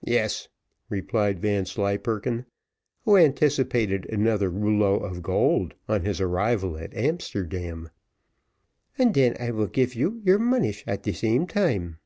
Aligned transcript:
"Yes," 0.00 0.48
replied 0.88 1.38
Vanslyperken, 1.38 2.46
who 3.04 3.18
anticipated 3.18 4.06
another 4.06 4.48
rouleau 4.48 4.94
of 4.96 5.22
gold 5.22 5.74
on 5.86 6.00
his 6.02 6.18
arrival 6.18 6.78
at 6.78 6.94
Amsterdam. 6.94 7.90
"An 8.96 9.12
den 9.12 9.36
I 9.38 9.50
will 9.50 9.66
give 9.66 9.94
you 9.94 10.22
your 10.24 10.38
monish 10.38 10.82
at 10.86 11.02
de 11.02 11.12
same 11.12 11.46
time." 11.46 11.98